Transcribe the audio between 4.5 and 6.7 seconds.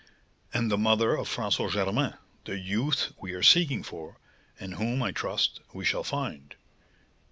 and whom, I trust, we shall find."